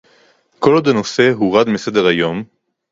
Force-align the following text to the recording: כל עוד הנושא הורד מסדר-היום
כל 0.59 0.73
עוד 0.73 0.87
הנושא 0.87 1.31
הורד 1.33 1.69
מסדר-היום 1.69 2.43